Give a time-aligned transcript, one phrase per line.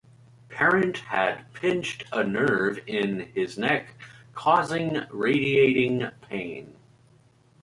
[0.49, 3.93] Parent had pinched a nerve in his neck
[4.33, 6.75] causing radiating pain.